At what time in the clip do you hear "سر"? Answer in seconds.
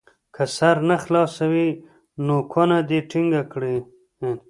0.57-0.77